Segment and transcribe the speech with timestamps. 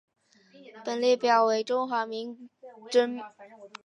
[0.83, 3.71] 本列表为中华人民共和国驻文莱历任大使名录。